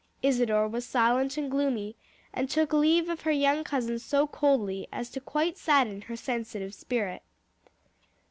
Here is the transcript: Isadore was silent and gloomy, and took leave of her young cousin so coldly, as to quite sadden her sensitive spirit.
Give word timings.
Isadore 0.23 0.67
was 0.67 0.83
silent 0.87 1.37
and 1.37 1.51
gloomy, 1.51 1.95
and 2.33 2.49
took 2.49 2.73
leave 2.73 3.07
of 3.07 3.21
her 3.21 3.29
young 3.31 3.63
cousin 3.63 3.99
so 3.99 4.25
coldly, 4.25 4.87
as 4.91 5.11
to 5.11 5.19
quite 5.21 5.59
sadden 5.59 6.01
her 6.01 6.15
sensitive 6.15 6.73
spirit. 6.73 7.21